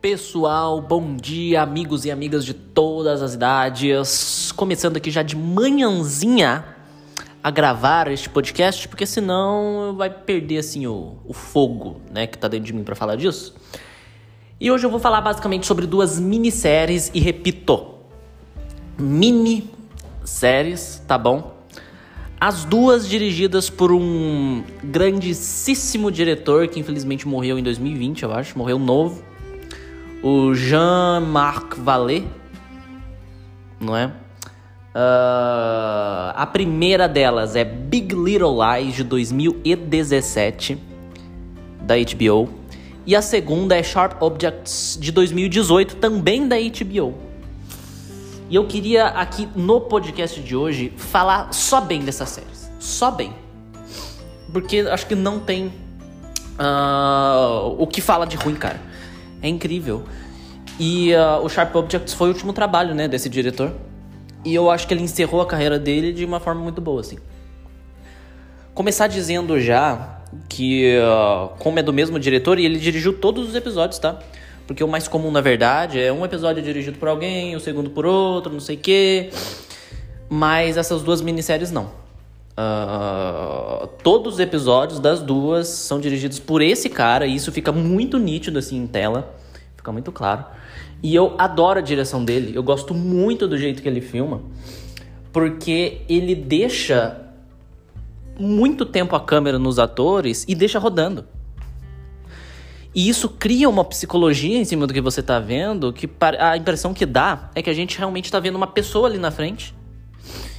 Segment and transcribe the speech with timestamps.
[0.00, 4.50] Pessoal, bom dia, amigos e amigas de todas as idades.
[4.52, 6.64] Começando aqui já de manhãzinha
[7.44, 12.48] a gravar este podcast, porque senão vai perder assim o, o fogo, né, que tá
[12.48, 13.54] dentro de mim para falar disso.
[14.58, 17.96] E hoje eu vou falar basicamente sobre duas minisséries e repito,
[18.98, 19.68] mini
[20.24, 21.58] séries, tá bom?
[22.40, 28.78] As duas dirigidas por um grandíssimo diretor que infelizmente morreu em 2020, eu acho, morreu
[28.78, 29.28] novo
[30.22, 32.26] o Jean-Marc Vallée,
[33.80, 34.06] não é?
[34.06, 40.76] Uh, a primeira delas é Big Little Lies de 2017
[41.82, 42.48] da HBO
[43.06, 47.14] e a segunda é Sharp Objects de 2018 também da HBO.
[48.50, 53.32] E eu queria aqui no podcast de hoje falar só bem dessas séries, só bem,
[54.52, 55.72] porque acho que não tem
[56.58, 58.80] uh, o que fala de ruim, cara.
[59.42, 60.04] É incrível.
[60.78, 63.72] E uh, o Sharp Objects foi o último trabalho, né, desse diretor.
[64.44, 67.18] E eu acho que ele encerrou a carreira dele de uma forma muito boa, assim.
[68.74, 73.54] Começar dizendo já que, uh, como é do mesmo diretor, e ele dirigiu todos os
[73.54, 74.18] episódios, tá?
[74.66, 78.06] Porque o mais comum, na verdade, é um episódio dirigido por alguém, o segundo por
[78.06, 79.30] outro, não sei o quê.
[80.28, 81.90] Mas essas duas minisséries não.
[82.58, 88.18] Uh, todos os episódios das duas são dirigidos por esse cara e isso fica muito
[88.18, 89.34] nítido assim em tela,
[89.76, 90.44] fica muito claro.
[91.02, 94.42] E eu adoro a direção dele, eu gosto muito do jeito que ele filma,
[95.32, 97.28] porque ele deixa
[98.38, 101.24] muito tempo a câmera nos atores e deixa rodando.
[102.94, 106.92] E isso cria uma psicologia em cima do que você está vendo, que a impressão
[106.92, 109.74] que dá é que a gente realmente está vendo uma pessoa ali na frente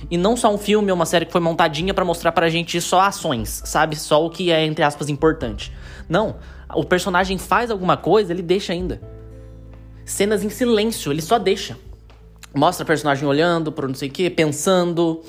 [0.09, 2.79] e não só um filme ou uma série que foi montadinha para mostrar pra gente
[2.81, 3.95] só ações, sabe?
[3.95, 5.71] Só o que é, entre aspas, importante.
[6.09, 6.37] Não.
[6.73, 9.01] O personagem faz alguma coisa, ele deixa ainda.
[10.05, 11.77] Cenas em silêncio, ele só deixa.
[12.53, 15.21] Mostra o personagem olhando por não sei o que, pensando.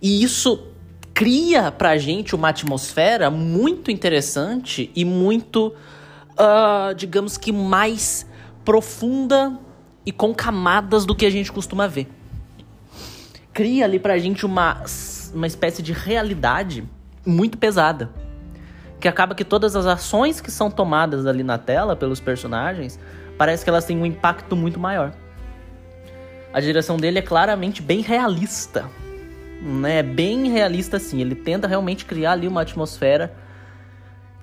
[0.00, 0.68] E isso
[1.14, 5.74] cria pra gente uma atmosfera muito interessante e muito,
[6.34, 8.26] uh, digamos que mais
[8.64, 9.58] profunda
[10.06, 12.17] e com camadas do que a gente costuma ver
[13.58, 14.84] cria ali pra gente uma,
[15.34, 16.84] uma espécie de realidade
[17.26, 18.08] muito pesada.
[19.00, 23.00] Que acaba que todas as ações que são tomadas ali na tela pelos personagens,
[23.36, 25.12] parece que elas têm um impacto muito maior.
[26.52, 28.88] A direção dele é claramente bem realista.
[29.60, 30.04] Né?
[30.04, 31.20] Bem realista assim.
[31.20, 33.34] Ele tenta realmente criar ali uma atmosfera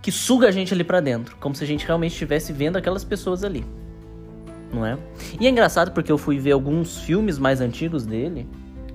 [0.02, 3.06] que suga a gente ali para dentro, como se a gente realmente estivesse vendo aquelas
[3.06, 3.66] pessoas ali.
[4.74, 4.98] Não é?
[5.40, 8.46] E é engraçado porque eu fui ver alguns filmes mais antigos dele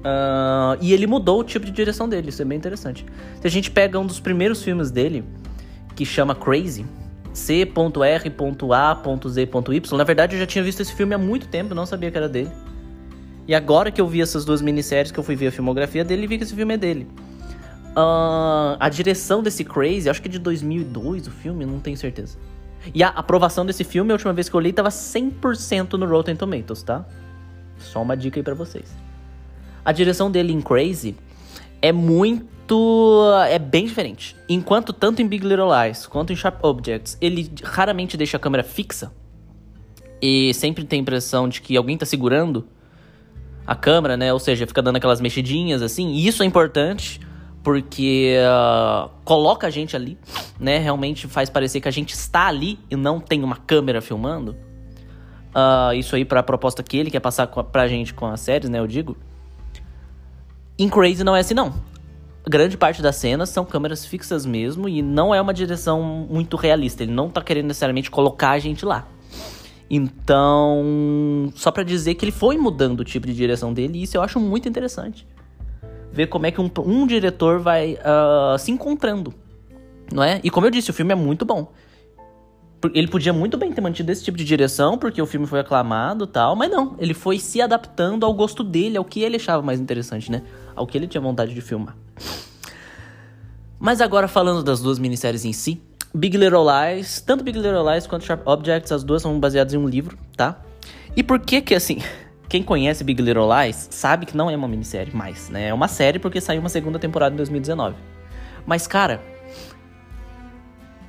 [0.00, 3.04] Uh, e ele mudou o tipo de direção dele, isso é bem interessante.
[3.40, 5.22] Se a gente pega um dos primeiros filmes dele,
[5.94, 6.86] que chama Crazy,
[7.34, 7.76] C.R.A.Z.Y,
[9.96, 12.28] na verdade eu já tinha visto esse filme há muito tempo, não sabia que era
[12.28, 12.50] dele.
[13.46, 16.26] E agora que eu vi essas duas minisséries, que eu fui ver a filmografia dele,
[16.26, 17.06] vi que esse filme é dele.
[17.90, 22.38] Uh, a direção desse Crazy, acho que é de 2002 o filme, não tenho certeza.
[22.94, 26.36] E a aprovação desse filme, a última vez que eu olhei, tava 100% no Rotten
[26.36, 27.04] Tomatoes, tá?
[27.78, 28.94] Só uma dica aí pra vocês.
[29.84, 31.16] A direção dele em Crazy
[31.82, 33.34] é muito.
[33.48, 34.36] é bem diferente.
[34.48, 38.62] Enquanto tanto em Big Little Lies quanto em Sharp Objects, ele raramente deixa a câmera
[38.62, 39.12] fixa.
[40.22, 42.68] E sempre tem a impressão de que alguém tá segurando
[43.66, 44.32] a câmera, né?
[44.32, 46.08] Ou seja, fica dando aquelas mexidinhas assim.
[46.08, 47.20] E isso é importante
[47.62, 50.18] porque uh, coloca a gente ali,
[50.58, 50.78] né?
[50.78, 54.56] Realmente faz parecer que a gente está ali e não tem uma câmera filmando.
[55.50, 58.68] Uh, isso aí para a proposta que ele quer passar pra gente com as séries,
[58.68, 58.78] né?
[58.78, 59.16] Eu digo.
[60.80, 61.74] Em Crazy não é assim, não.
[62.48, 67.02] Grande parte das cenas são câmeras fixas mesmo e não é uma direção muito realista.
[67.02, 69.06] Ele não tá querendo necessariamente colocar a gente lá.
[69.90, 74.16] Então, só para dizer que ele foi mudando o tipo de direção dele e isso
[74.16, 75.28] eu acho muito interessante.
[76.10, 79.34] Ver como é que um, um diretor vai uh, se encontrando,
[80.10, 80.40] não é?
[80.42, 81.70] E como eu disse, o filme é muito bom.
[82.94, 86.26] Ele podia muito bem ter mantido esse tipo de direção, porque o filme foi aclamado
[86.26, 86.96] tal, mas não.
[86.98, 90.42] Ele foi se adaptando ao gosto dele, ao que ele achava mais interessante, né?
[90.74, 91.94] Ao que ele tinha vontade de filmar.
[93.78, 95.82] Mas agora falando das duas minisséries em si,
[96.14, 99.76] Big Little Lies, tanto Big Little Lies quanto Sharp Objects, as duas são baseadas em
[99.78, 100.60] um livro, tá?
[101.16, 101.98] E por que que assim,
[102.48, 105.68] quem conhece Big Little Lies sabe que não é uma minissérie mais, né?
[105.68, 107.96] É uma série porque saiu uma segunda temporada em 2019.
[108.66, 109.22] Mas cara,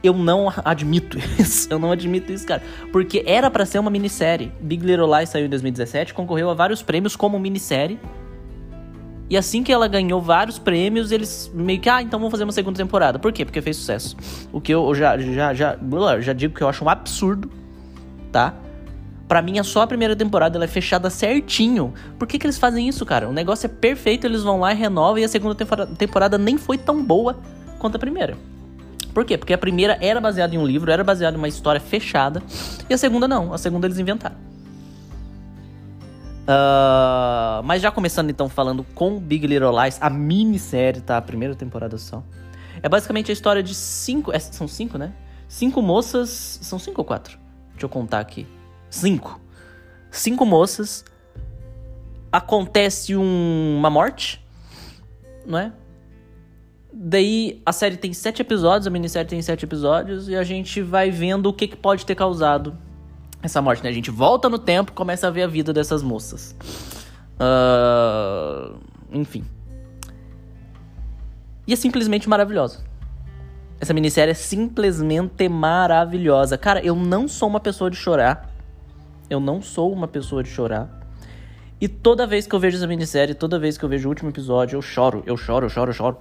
[0.03, 1.67] eu não admito isso.
[1.71, 2.61] Eu não admito isso, cara.
[2.91, 4.51] Porque era para ser uma minissérie.
[4.59, 7.99] Big Little Lies saiu em 2017, concorreu a vários prêmios como minissérie.
[9.29, 12.51] E assim que ela ganhou vários prêmios, eles meio que, ah, então vamos fazer uma
[12.51, 13.17] segunda temporada.
[13.17, 13.45] Por quê?
[13.45, 14.17] Porque fez sucesso.
[14.51, 15.77] O que eu já, já, já,
[16.19, 17.49] já digo que eu acho um absurdo,
[18.29, 18.53] tá?
[19.29, 21.93] Pra mim, é só a primeira temporada ela é fechada certinho.
[22.19, 23.29] Por que, que eles fazem isso, cara?
[23.29, 26.77] O negócio é perfeito, eles vão lá e renovam, e a segunda temporada nem foi
[26.77, 27.39] tão boa
[27.79, 28.35] quanto a primeira.
[29.13, 29.37] Por quê?
[29.37, 32.41] Porque a primeira era baseada em um livro, era baseada em uma história fechada,
[32.89, 33.53] e a segunda não.
[33.53, 34.35] A segunda eles inventaram.
[36.41, 41.17] Uh, mas já começando então falando com Big Little Lies, a minissérie, tá?
[41.17, 42.23] A primeira temporada só.
[42.81, 44.31] É basicamente a história de cinco.
[44.31, 45.13] É, são cinco, né?
[45.47, 46.59] Cinco moças.
[46.61, 47.37] São cinco ou quatro?
[47.71, 48.47] Deixa eu contar aqui.
[48.89, 49.39] Cinco.
[50.09, 51.05] Cinco moças.
[52.31, 54.43] Acontece um, uma morte,
[55.45, 55.73] não é?
[56.93, 61.09] Daí a série tem sete episódios, a minissérie tem sete episódios, e a gente vai
[61.09, 62.77] vendo o que, que pode ter causado
[63.41, 63.89] essa morte, né?
[63.89, 66.55] A gente volta no tempo e começa a ver a vida dessas moças.
[67.39, 68.77] Uh,
[69.11, 69.43] enfim.
[71.65, 72.83] E é simplesmente maravilhosa.
[73.79, 76.57] Essa minissérie é simplesmente maravilhosa.
[76.57, 78.51] Cara, eu não sou uma pessoa de chorar.
[79.29, 81.01] Eu não sou uma pessoa de chorar.
[81.79, 84.29] E toda vez que eu vejo essa minissérie, toda vez que eu vejo o último
[84.29, 86.17] episódio, eu choro, eu choro, eu choro, eu choro.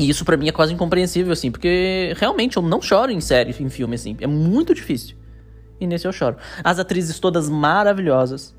[0.00, 3.54] E isso para mim é quase incompreensível, assim, porque realmente eu não choro em série,
[3.60, 4.16] em filme, assim.
[4.20, 5.14] É muito difícil.
[5.78, 6.36] E nesse eu choro.
[6.64, 8.56] As atrizes todas maravilhosas.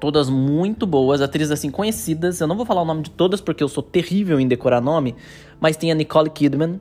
[0.00, 2.40] Todas muito boas, atrizes assim conhecidas.
[2.40, 5.14] Eu não vou falar o nome de todas porque eu sou terrível em decorar nome.
[5.60, 6.80] Mas tem a Nicole Kidman,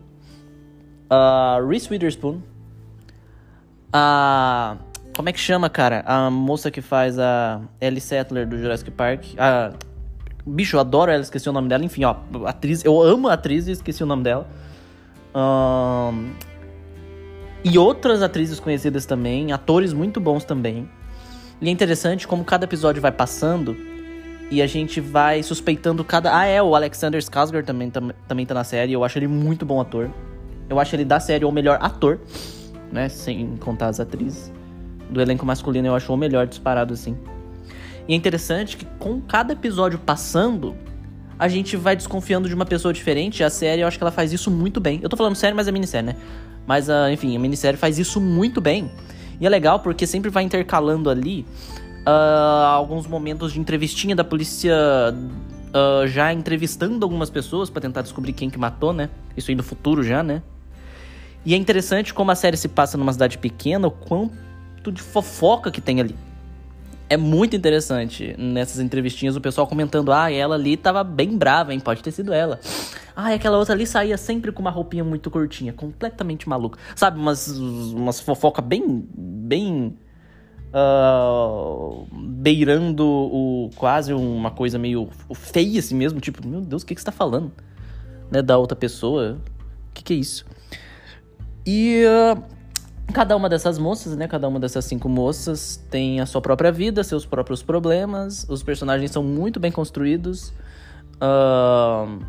[1.09, 2.39] a Reese Witherspoon,
[3.91, 4.77] a
[5.15, 6.01] como é que chama, cara?
[6.05, 9.25] A moça que faz a Ellie Settler do Jurassic Park.
[9.37, 9.73] A...
[10.49, 11.83] Bicho, eu adoro ela, esqueci o nome dela.
[11.83, 12.15] Enfim, ó,
[12.45, 12.83] atriz.
[12.83, 14.47] Eu amo a atriz e esqueci o nome dela.
[15.35, 16.31] Um...
[17.63, 20.89] E outras atrizes conhecidas também, atores muito bons também.
[21.61, 23.75] E é interessante como cada episódio vai passando
[24.49, 26.37] e a gente vai suspeitando cada.
[26.37, 28.93] Ah, é, o Alexander Skarsgård também, tam, também tá na série.
[28.93, 30.09] Eu acho ele muito bom ator.
[30.69, 32.19] Eu acho ele da série o melhor ator,
[32.91, 33.09] né?
[33.09, 34.51] Sem contar as atrizes
[35.09, 37.17] do elenco masculino, eu acho o melhor disparado assim.
[38.09, 40.75] E é interessante que com cada episódio passando,
[41.37, 43.43] a gente vai desconfiando de uma pessoa diferente.
[43.43, 44.99] A série, eu acho que ela faz isso muito bem.
[45.03, 46.15] Eu tô falando série, mas é minissérie, né?
[46.65, 48.89] Mas, uh, enfim, a minissérie faz isso muito bem.
[49.39, 51.45] E é legal porque sempre vai intercalando ali
[51.99, 54.73] uh, alguns momentos de entrevistinha da polícia
[55.13, 59.11] uh, já entrevistando algumas pessoas para tentar descobrir quem que matou, né?
[59.37, 60.41] Isso aí no futuro já, né?
[61.45, 65.69] E é interessante como a série se passa numa cidade pequena, o quanto de fofoca
[65.69, 66.15] que tem ali.
[67.09, 71.79] É muito interessante nessas entrevistinhas o pessoal comentando: ah, ela ali tava bem brava, hein?
[71.79, 72.59] Pode ter sido ela.
[73.15, 76.79] Ah, aquela outra ali saía sempre com uma roupinha muito curtinha, completamente maluca.
[76.95, 79.07] Sabe, umas, umas fofoca bem.
[79.15, 79.97] bem.
[80.71, 86.93] Uh, beirando o quase uma coisa meio feia assim mesmo, tipo, meu Deus, o que,
[86.93, 87.51] que você tá falando?
[88.29, 89.39] Né, da outra pessoa.
[89.89, 90.45] O que, que é isso?
[91.65, 92.43] E uh,
[93.11, 94.27] cada uma dessas moças, né?
[94.27, 98.45] Cada uma dessas cinco moças tem a sua própria vida, seus próprios problemas.
[98.49, 100.49] Os personagens são muito bem construídos.
[101.15, 102.23] Uh,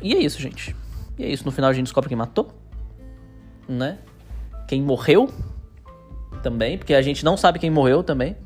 [0.00, 0.74] e é isso, gente.
[1.18, 1.44] E é isso.
[1.44, 2.48] No final a gente descobre quem matou,
[3.68, 3.98] né?
[4.66, 5.30] Quem morreu
[6.42, 8.36] também, porque a gente não sabe quem morreu também.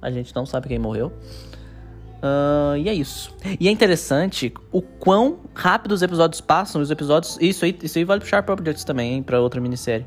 [0.00, 1.12] A gente não sabe quem morreu.
[2.18, 3.34] Uh, e é isso.
[3.60, 6.80] E é interessante o quão rápido os episódios passam.
[6.80, 7.38] Os episódios.
[7.40, 9.22] Isso aí, isso aí vale pro Sharp Objects também, hein?
[9.22, 10.06] Pra outra minissérie.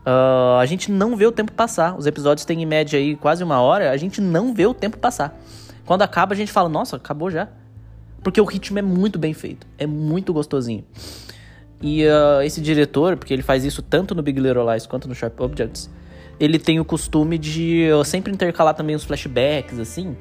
[0.00, 1.96] Uh, a gente não vê o tempo passar.
[1.96, 3.90] Os episódios têm em média aí quase uma hora.
[3.90, 5.38] A gente não vê o tempo passar.
[5.84, 7.48] Quando acaba, a gente fala, nossa, acabou já.
[8.22, 9.66] Porque o ritmo é muito bem feito.
[9.78, 10.84] É muito gostosinho.
[11.82, 15.14] E uh, esse diretor, porque ele faz isso tanto no Big Little Lies quanto no
[15.14, 15.90] Sharp Objects,
[16.38, 20.16] ele tem o costume de uh, sempre intercalar também os flashbacks, assim,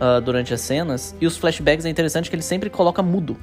[0.00, 1.14] uh, durante as cenas.
[1.20, 3.36] E os flashbacks é interessante que ele sempre coloca mudo.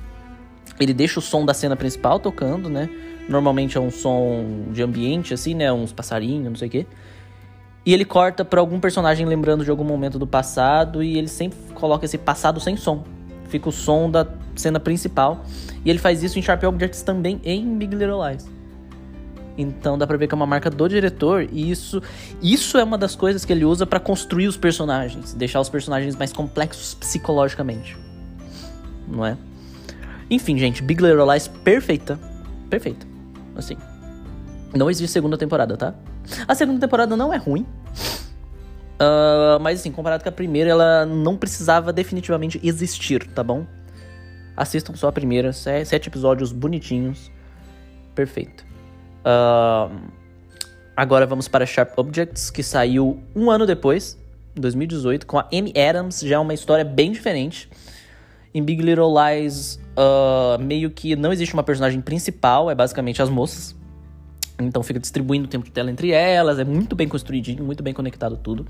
[0.80, 2.90] Ele deixa o som da cena principal tocando, né?
[3.30, 5.72] Normalmente é um som de ambiente, assim, né?
[5.72, 6.86] Uns passarinhos, não sei o quê.
[7.86, 11.58] E ele corta pra algum personagem lembrando de algum momento do passado e ele sempre
[11.74, 13.04] coloca esse passado sem som
[13.54, 15.46] fica o som da cena principal.
[15.86, 18.50] E ele faz isso em Sharp Objects também em Big Little Lies.
[19.56, 22.02] Então dá pra ver que é uma marca do diretor e isso,
[22.42, 26.16] isso é uma das coisas que ele usa para construir os personagens, deixar os personagens
[26.16, 27.96] mais complexos psicologicamente.
[29.08, 29.38] Não é?
[30.34, 32.20] Enfim, gente, Big Little Lies perfeita.
[32.68, 33.06] Perfeita.
[33.56, 33.78] Assim.
[34.74, 35.94] Não existe segunda temporada, tá?
[36.48, 37.68] A segunda temporada não é ruim.
[38.96, 43.68] Uh, mas assim, comparado com a primeira, ela não precisava definitivamente existir, tá bom?
[44.58, 47.32] Assistam só a primeira, sete episódios bonitinhos.
[48.16, 48.66] Perfeito.
[49.20, 49.96] Uh,
[50.98, 54.18] agora vamos para Sharp Objects, que saiu um ano depois,
[54.56, 57.70] 2018, com a Amy Adams, já é uma história bem diferente.
[58.54, 63.30] Em Big Little Lies, uh, meio que não existe uma personagem principal, é basicamente as
[63.30, 63.76] moças.
[64.60, 67.94] Então fica distribuindo o tempo de tela entre elas, é muito bem construidinho, muito bem
[67.94, 68.66] conectado tudo.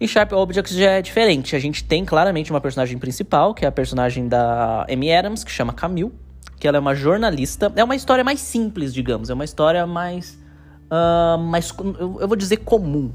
[0.00, 1.56] E Sharp Objects já é diferente.
[1.56, 5.50] A gente tem claramente uma personagem principal, que é a personagem da Amy Adams, que
[5.50, 6.12] chama Camille,
[6.60, 7.72] que ela é uma jornalista.
[7.74, 9.28] É uma história mais simples, digamos.
[9.28, 10.38] É uma história mais.
[10.84, 11.74] Uh, mais
[12.20, 13.10] eu vou dizer comum.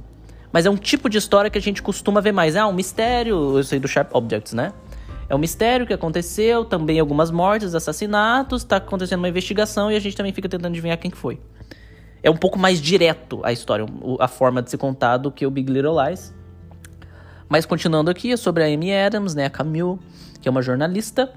[0.52, 2.58] Mas é um tipo de história que a gente costuma ver mais.
[2.58, 4.74] Ah, um mistério, eu sei do Sharp Objects, né?
[5.34, 10.00] É um mistério que aconteceu, também algumas mortes, assassinatos, tá acontecendo uma investigação e a
[10.00, 11.42] gente também fica tentando adivinhar quem que foi.
[12.22, 13.84] É um pouco mais direto a história,
[14.20, 16.32] a forma de se contar do que o Big Little Lies.
[17.50, 19.98] Mas continuando aqui, é sobre a Amy Adams, né, a Camille,
[20.40, 21.34] que é uma jornalista.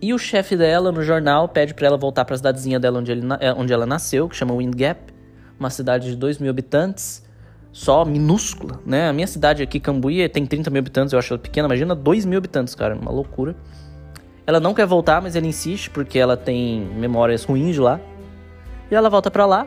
[0.00, 3.12] E o chefe dela no jornal pede para ela voltar para a cidadezinha dela onde,
[3.12, 5.12] ele, é, onde ela nasceu, que chama Wind Gap,
[5.58, 7.22] uma cidade de 2 mil habitantes
[7.72, 9.08] só minúscula, né?
[9.08, 11.66] A minha cidade aqui, Cambuí, tem 30 mil habitantes, eu acho ela pequena.
[11.66, 13.54] Imagina 2 mil habitantes, cara, uma loucura.
[14.46, 18.00] Ela não quer voltar, mas ela insiste porque ela tem memórias ruins de lá.
[18.90, 19.66] E ela volta para lá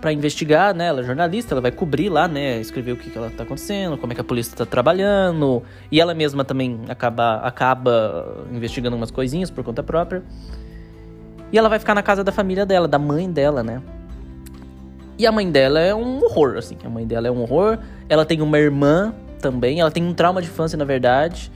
[0.00, 0.86] para investigar, né?
[0.86, 2.58] Ela é jornalista, ela vai cobrir lá, né?
[2.58, 5.62] Escrever o que, que ela tá acontecendo, como é que a polícia tá trabalhando.
[5.92, 10.22] E ela mesma também acaba, acaba investigando umas coisinhas por conta própria.
[11.52, 13.82] E ela vai ficar na casa da família dela, da mãe dela, né?
[15.20, 16.78] E a mãe dela é um horror, assim.
[16.82, 17.76] A mãe dela é um horror.
[18.08, 19.78] Ela tem uma irmã também.
[19.78, 21.52] Ela tem um trauma de infância, na verdade.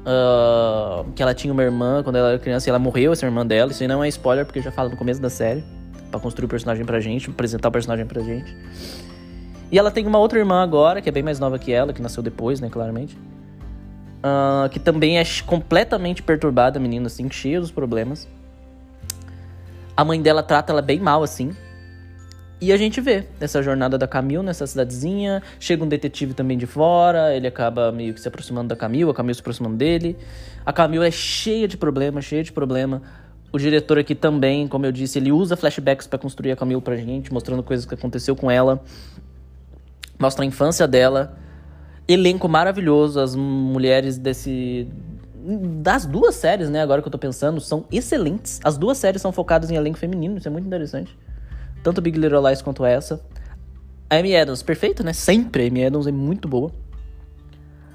[0.00, 3.46] Uh, que ela tinha uma irmã quando ela era criança e ela morreu, essa irmã
[3.46, 3.70] dela.
[3.70, 5.62] Isso aí não é spoiler, porque já fala no começo da série.
[6.10, 8.52] para construir o personagem pra gente, apresentar o personagem pra gente.
[9.70, 12.02] E ela tem uma outra irmã agora, que é bem mais nova que ela, que
[12.02, 13.16] nasceu depois, né, claramente.
[14.18, 18.26] Uh, que também é completamente perturbada, menina, assim, cheia dos problemas.
[19.96, 21.54] A mãe dela trata ela bem mal, assim.
[22.58, 25.42] E a gente vê essa jornada da Camille nessa cidadezinha.
[25.60, 29.14] Chega um detetive também de fora, ele acaba meio que se aproximando da Camille, a
[29.14, 30.16] Camille se aproximando dele.
[30.64, 33.02] A Camille é cheia de problema, cheia de problema.
[33.52, 36.96] O diretor aqui também, como eu disse, ele usa flashbacks para construir a Camille pra
[36.96, 38.82] gente, mostrando coisas que aconteceu com ela.
[40.18, 41.38] Mostra a infância dela.
[42.08, 44.88] Elenco maravilhoso, as mulheres desse
[45.48, 48.60] das duas séries, né, agora que eu tô pensando, são excelentes.
[48.64, 51.16] As duas séries são focadas em elenco feminino, isso é muito interessante
[51.86, 53.20] tanto Big Little Lies quanto essa.
[54.10, 55.12] A Amy Adams, perfeito, né?
[55.12, 56.72] Sempre a Amy Adams é muito boa.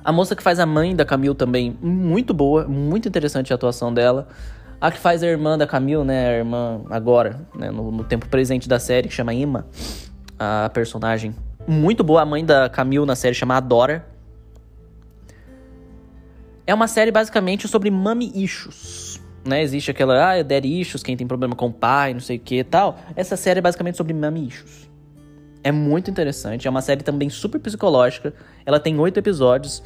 [0.02, 3.94] A moça que faz a mãe da Camille também, muito boa, muito interessante a atuação
[3.94, 4.30] dela.
[4.80, 6.30] A que faz a irmã da Camille, né?
[6.30, 7.70] A irmã agora, né?
[7.70, 9.68] No, no tempo presente da série, que chama Emma,
[10.40, 11.36] a personagem.
[11.68, 12.22] Muito boa.
[12.22, 14.08] A mãe da Camille na série chama Adora.
[16.66, 19.11] É uma série basicamente sobre mommy issues
[19.46, 19.62] né?
[19.62, 22.60] Existe aquela, ah, daddy issues, quem tem problema com o pai, não sei o que
[22.60, 22.98] e tal.
[23.16, 24.90] Essa série é basicamente sobre mommy issues.
[25.64, 28.34] É muito interessante, é uma série também super psicológica.
[28.66, 29.84] Ela tem oito episódios.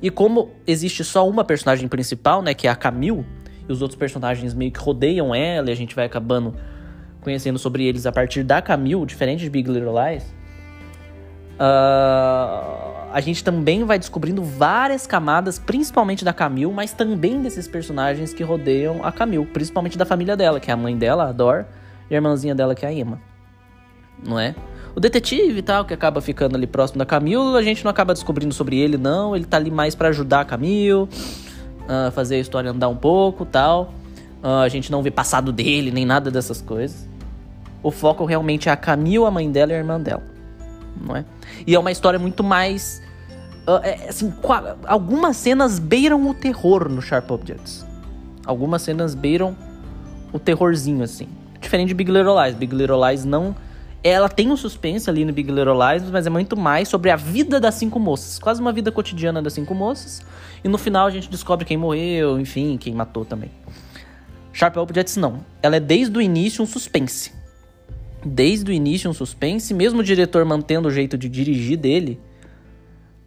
[0.00, 3.26] E como existe só uma personagem principal, né, que é a Camille,
[3.68, 6.54] e os outros personagens meio que rodeiam ela, e a gente vai acabando
[7.20, 10.24] conhecendo sobre eles a partir da Camille, diferente de Big Little Lies.
[11.60, 18.34] Uh, a gente também vai descobrindo várias camadas, principalmente da Camille, mas também desses personagens
[18.34, 21.64] que rodeiam a Camille, principalmente da família dela, que é a mãe dela, a Dor,
[22.10, 23.20] e a irmãzinha dela, que é a Emma.
[24.26, 24.54] Não é?
[24.94, 28.12] O detetive e tal, que acaba ficando ali próximo da Camille, a gente não acaba
[28.12, 29.34] descobrindo sobre ele, não.
[29.34, 33.46] Ele tá ali mais para ajudar a Camille, uh, fazer a história andar um pouco
[33.46, 33.94] tal.
[34.42, 37.08] Uh, a gente não vê passado dele, nem nada dessas coisas.
[37.82, 40.37] O foco realmente é a Camille, a mãe dela e a irmã dela
[41.00, 41.24] não é?
[41.66, 43.02] E é uma história muito mais.
[43.66, 44.32] Uh, é, assim,
[44.86, 47.86] algumas cenas beiram o terror no Sharp Objects.
[48.46, 49.56] Algumas cenas beiram
[50.32, 51.28] o terrorzinho, assim.
[51.60, 52.54] Diferente de Big Little Lies.
[52.54, 53.54] Big Little Lies não.
[54.02, 57.16] Ela tem um suspense ali no Big Little Lies, mas é muito mais sobre a
[57.16, 58.38] vida das cinco moças.
[58.38, 60.22] Quase uma vida cotidiana das cinco moças.
[60.62, 63.50] E no final a gente descobre quem morreu, enfim, quem matou também.
[64.52, 65.40] Sharp Objects não.
[65.62, 67.37] Ela é desde o início um suspense
[68.24, 72.20] desde o início um suspense, mesmo o diretor mantendo o jeito de dirigir dele,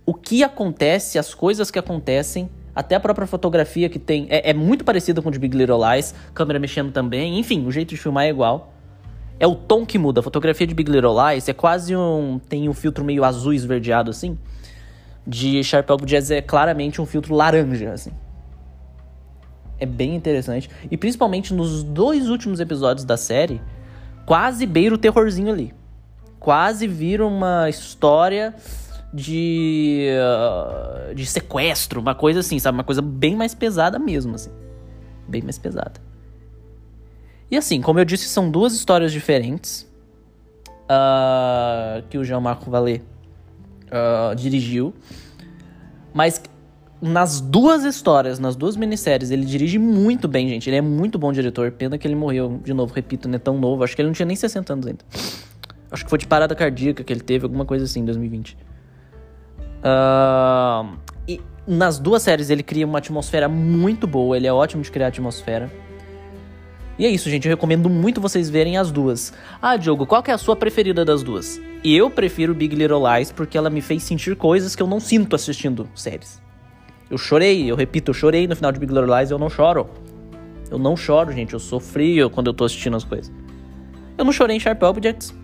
[0.06, 4.54] o que acontece, as coisas que acontecem, até a própria fotografia que tem é, é
[4.54, 7.98] muito parecida com o de Big Little Lies, câmera mexendo também, enfim, o jeito de
[7.98, 8.74] filmar é igual.
[9.40, 10.20] É o tom que muda.
[10.20, 12.40] A fotografia de Big Little Lies é quase um.
[12.48, 14.38] tem um filtro meio azul esverdeado assim.
[15.26, 18.12] De Sharp Objects é claramente um filtro laranja, assim.
[19.80, 20.70] É bem interessante.
[20.92, 23.60] E principalmente nos dois últimos episódios da série,
[24.26, 25.74] quase beira o terrorzinho ali.
[26.40, 28.56] Quase vira uma história
[29.14, 32.78] de, uh, de sequestro, uma coisa assim, sabe?
[32.78, 34.52] Uma coisa bem mais pesada mesmo, assim.
[35.28, 36.00] Bem mais pesada.
[37.50, 39.86] E assim, como eu disse, são duas histórias diferentes
[40.84, 43.04] uh, que o Jean-Marc Vallée
[43.88, 44.94] uh, dirigiu.
[46.14, 46.42] Mas
[47.02, 50.70] nas duas histórias, nas duas minisséries, ele dirige muito bem, gente.
[50.70, 51.72] Ele é muito bom diretor.
[51.72, 53.84] Pena que ele morreu, de novo, repito, não é tão novo.
[53.84, 55.04] Acho que ele não tinha nem 60 anos ainda.
[55.90, 58.56] Acho que foi de parada cardíaca que ele teve, alguma coisa assim, em 2020.
[59.84, 60.96] Uh,
[61.28, 64.38] e nas duas séries ele cria uma atmosfera muito boa.
[64.38, 65.72] Ele é ótimo de criar atmosfera.
[67.00, 67.48] E é isso, gente.
[67.48, 69.34] Eu recomendo muito vocês verem as duas.
[69.60, 71.60] Ah, Diogo, qual que é a sua preferida das duas?
[71.84, 75.36] Eu prefiro Big Little Lies porque ela me fez sentir coisas que eu não sinto
[75.36, 76.40] assistindo séries.
[77.12, 79.90] Eu chorei, eu repito, eu chorei no final de Big Little Lies, eu não choro.
[80.70, 83.30] Eu não choro, gente, eu sofri quando eu tô assistindo as coisas.
[84.18, 85.36] Eu não chorei em Sharp Objects,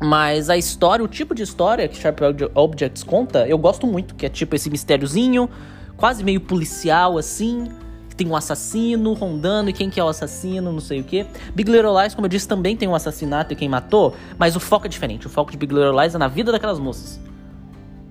[0.00, 2.18] mas a história, o tipo de história que Sharp
[2.54, 5.48] Objects conta, eu gosto muito, que é tipo esse mistériozinho,
[5.96, 7.68] quase meio policial assim,
[8.16, 11.24] tem um assassino rondando e quem que é o assassino, não sei o que.
[11.54, 14.60] Big Little Lies, como eu disse, também tem um assassinato e quem matou, mas o
[14.60, 15.28] foco é diferente.
[15.28, 17.20] O foco de Big Little Lies é na vida daquelas moças.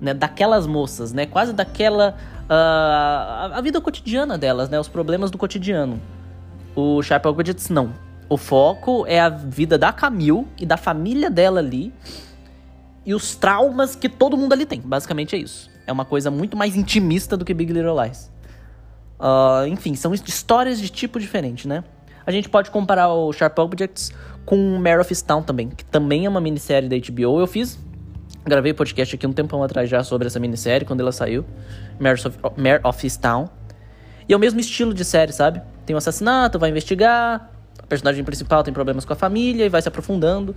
[0.00, 1.24] Né, daquelas moças, né?
[1.24, 2.16] Quase daquela
[2.48, 4.78] uh, a vida cotidiana delas, né?
[4.78, 6.00] Os problemas do cotidiano.
[6.74, 7.92] O Sharp Objects não.
[8.28, 11.92] O foco é a vida da Camille e da família dela ali
[13.04, 14.80] e os traumas que todo mundo ali tem.
[14.80, 15.70] Basicamente é isso.
[15.86, 18.30] É uma coisa muito mais intimista do que Big Little Lies.
[19.18, 21.84] Uh, enfim, são histórias de tipo diferente, né?
[22.26, 24.12] A gente pode comparar o Sharp Objects
[24.44, 27.38] com Mare of Town também, que também é uma minissérie da HBO.
[27.38, 27.78] Eu fiz
[28.46, 31.44] Gravei podcast aqui um tempão atrás já sobre essa minissérie, quando ela saiu.
[31.98, 33.48] Mare of, Mare of Town.
[34.28, 35.60] E é o mesmo estilo de série, sabe?
[35.84, 37.50] Tem um assassinato, vai investigar.
[37.82, 40.54] A personagem principal tem problemas com a família e vai se aprofundando.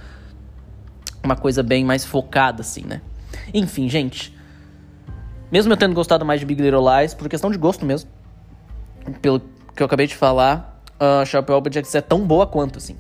[1.23, 3.01] Uma coisa bem mais focada, assim, né?
[3.51, 4.37] Enfim, gente.
[5.51, 8.07] Mesmo eu tendo gostado mais de Big Little Lies, por questão de gosto mesmo,
[9.19, 9.39] pelo
[9.75, 12.95] que eu acabei de falar, uh, Chapel Objects é tão boa quanto, assim.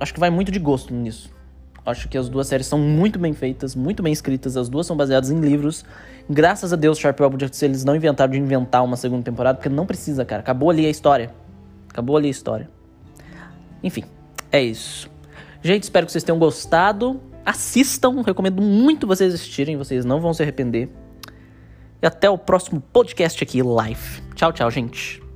[0.00, 1.37] Acho que vai muito de gosto nisso.
[1.84, 4.56] Acho que as duas séries são muito bem feitas, muito bem escritas.
[4.56, 5.84] As duas são baseadas em livros.
[6.28, 9.86] Graças a Deus, Sharp Objects, eles não inventaram de inventar uma segunda temporada, porque não
[9.86, 10.40] precisa, cara.
[10.40, 11.30] Acabou ali a história.
[11.88, 12.68] Acabou ali a história.
[13.82, 14.04] Enfim,
[14.52, 15.10] é isso.
[15.62, 17.20] Gente, espero que vocês tenham gostado.
[17.44, 20.90] Assistam, recomendo muito vocês assistirem, vocês não vão se arrepender.
[22.02, 24.22] E até o próximo podcast aqui live.
[24.34, 25.27] Tchau, tchau, gente.